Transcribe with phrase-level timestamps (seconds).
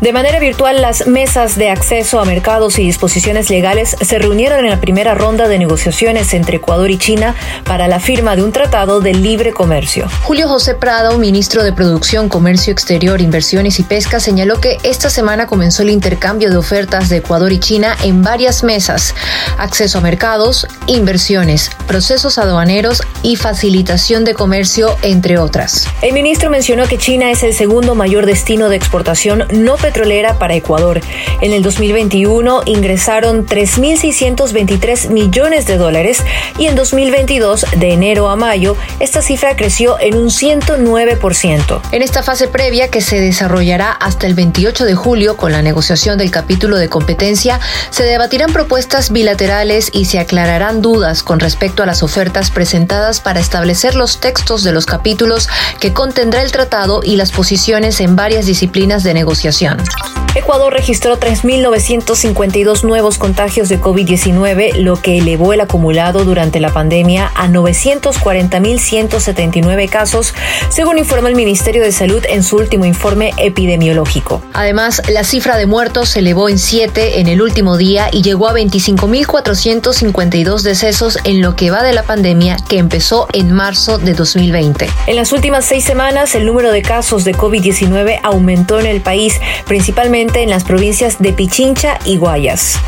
[0.00, 4.70] De manera virtual, las mesas de acceso a mercados y disposiciones legales se reunieron en
[4.70, 7.34] la primera ronda de negociaciones entre Ecuador y China
[7.64, 10.06] para la firma de un tratado de libre comercio.
[10.22, 15.46] Julio José Prado, ministro de Producción, Comercio Exterior, Inversiones y Pesca, señaló que esta semana
[15.46, 19.14] comenzó el intercambio de ofertas de Ecuador y China en varias mesas.
[19.56, 25.88] Acceso a mercados, inversiones, procesos aduaneros y facilitación de comercio, entre otras.
[26.02, 30.56] El ministro mencionó que China es el segundo mayor destino de exportación no petrolera para
[30.56, 31.00] Ecuador.
[31.40, 36.24] En el 2021 ingresaron 3.623 millones de dólares
[36.58, 41.80] y en 2022, de enero a mayo, esta cifra creció en un 109%.
[41.92, 46.18] En esta fase previa, que se desarrollará hasta el 28 de julio con la negociación
[46.18, 51.86] del capítulo de competencia, se debatirán propuestas bilaterales y se aclararán dudas con respecto a
[51.86, 55.48] las ofertas presentadas para establecer los textos de los capítulos
[55.78, 59.75] que contendrá el tratado y las posiciones en varias disciplinas de negociación.
[59.76, 60.15] Japan.
[60.36, 67.32] Ecuador registró 3.952 nuevos contagios de COVID-19, lo que elevó el acumulado durante la pandemia
[67.34, 70.34] a 940.179 casos,
[70.68, 74.42] según informó el Ministerio de Salud en su último informe epidemiológico.
[74.52, 78.48] Además, la cifra de muertos se elevó en 7 en el último día y llegó
[78.48, 84.12] a 25.452 decesos en lo que va de la pandemia que empezó en marzo de
[84.12, 84.86] 2020.
[85.06, 89.40] En las últimas seis semanas, el número de casos de COVID-19 aumentó en el país,
[89.66, 92.80] principalmente en las provincias de Pichincha y Guayas.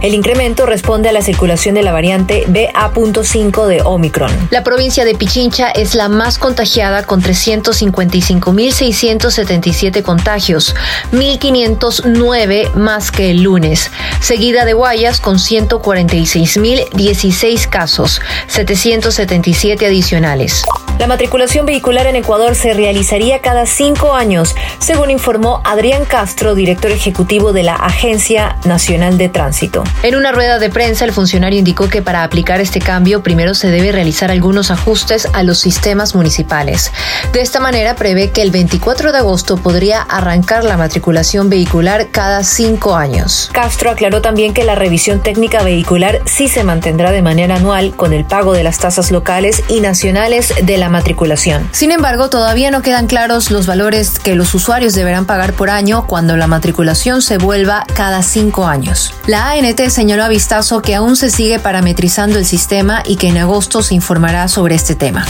[0.00, 4.30] El incremento responde a la circulación de la variante BA.5 de Omicron.
[4.50, 10.76] La provincia de Pichincha es la más contagiada con 355.677 contagios,
[11.12, 20.62] 1.509 más que el lunes, seguida de Guayas con 146.016 casos, 777 adicionales.
[20.98, 26.90] La matriculación vehicular en Ecuador se realizaría cada cinco años, según informó Adrián Castro, director
[26.90, 29.84] ejecutivo de la Agencia Nacional de Tránsito.
[30.02, 33.68] En una rueda de prensa, el funcionario indicó que para aplicar este cambio primero se
[33.68, 36.90] debe realizar algunos ajustes a los sistemas municipales.
[37.32, 42.42] De esta manera, prevé que el 24 de agosto podría arrancar la matriculación vehicular cada
[42.42, 43.50] cinco años.
[43.52, 48.12] Castro aclaró también que la revisión técnica vehicular sí se mantendrá de manera anual con
[48.12, 51.68] el pago de las tasas locales y nacionales de la matriculación.
[51.72, 56.06] Sin embargo, todavía no quedan claros los valores que los usuarios deberán pagar por año
[56.06, 59.14] cuando la matriculación se vuelva cada cinco años.
[59.26, 63.38] La ANT señaló a Vistazo que aún se sigue parametrizando el sistema y que en
[63.38, 65.24] agosto se informará sobre este tema.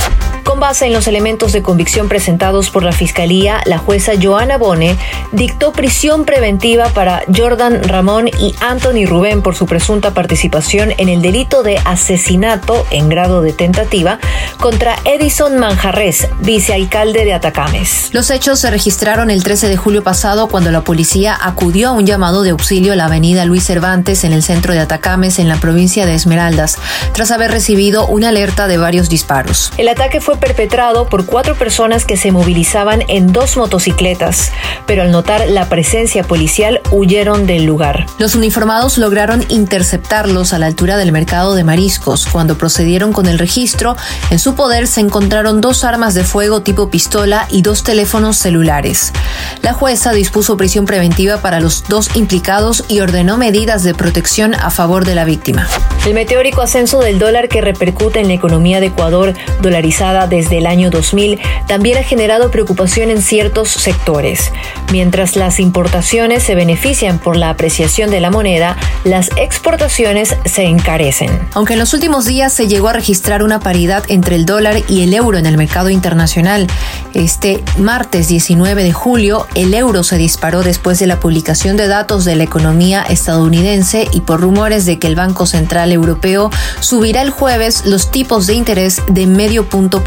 [0.59, 4.99] Con base en los elementos de convicción presentados por la Fiscalía, la jueza Joana Bone
[5.31, 11.23] dictó prisión preventiva para Jordan Ramón y Anthony Rubén por su presunta participación en el
[11.23, 14.19] delito de asesinato en grado de tentativa
[14.59, 18.09] contra Edison Manjarres, vicealcalde de Atacames.
[18.13, 22.05] Los hechos se registraron el 13 de julio pasado cuando la policía acudió a un
[22.05, 25.59] llamado de auxilio a la avenida Luis Cervantes en el centro de Atacames en la
[25.59, 26.79] provincia de Esmeraldas,
[27.13, 29.73] tras haber recibido una alerta de varios disparos.
[29.77, 34.51] El ataque fue perpetrado por cuatro personas que se movilizaban en dos motocicletas,
[34.87, 38.07] pero al notar la presencia policial huyeron del lugar.
[38.17, 42.27] Los uniformados lograron interceptarlos a la altura del mercado de mariscos.
[42.33, 43.95] Cuando procedieron con el registro,
[44.31, 49.13] en su poder se encontraron dos armas de fuego tipo pistola y dos teléfonos celulares.
[49.61, 54.71] La jueza dispuso prisión preventiva para los dos implicados y ordenó medidas de protección a
[54.71, 55.69] favor de la víctima.
[56.07, 60.67] El meteórico ascenso del dólar que repercute en la economía de Ecuador, dolarizada desde el
[60.67, 64.53] año 2000, también ha generado preocupación en ciertos sectores.
[64.93, 71.31] Mientras las importaciones se benefician por la apreciación de la moneda, las exportaciones se encarecen.
[71.55, 75.03] Aunque en los últimos días se llegó a registrar una paridad entre el dólar y
[75.03, 76.69] el euro en el mercado internacional,
[77.15, 82.25] este martes 19 de julio el euro se disparó después de la publicación de datos
[82.25, 86.51] de la economía estadounidense y por rumores de que el Banco Central Europeo
[86.81, 90.05] subirá el jueves los tipos de interés de medio punto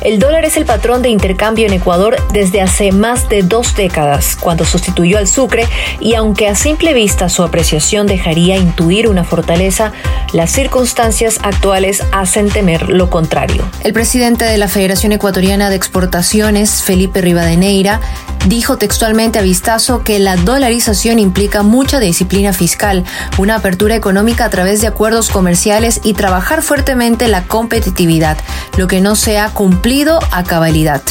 [0.00, 4.36] El dólar es el patrón de intercambio en Ecuador desde hace más de dos décadas,
[4.38, 5.66] cuando sustituyó al sucre,
[6.00, 9.92] y aunque a simple vista su apreciación dejaría intuir una fortaleza,
[10.32, 13.64] las circunstancias actuales hacen temer lo contrario.
[13.82, 18.00] El presidente de la Federación Ecuatoriana de Exportaciones, Felipe Rivadeneira,
[18.46, 23.04] dijo textualmente a Vistazo que la dolarización implica mucha disciplina fiscal,
[23.38, 28.36] una apertura económica a través de acuerdos comerciales y trabajar fuertemente la competitividad,
[28.76, 31.02] lo que no se ha cumplido a cabalidad.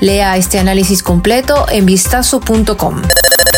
[0.00, 3.02] Lea este análisis completo en vistazo.com.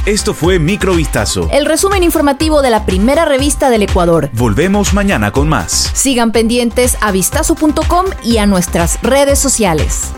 [0.05, 1.49] Esto fue Microvistazo.
[1.50, 4.31] El resumen informativo de la primera revista del Ecuador.
[4.32, 5.91] Volvemos mañana con más.
[5.94, 10.12] Sigan pendientes a vistazo.com y a nuestras redes sociales.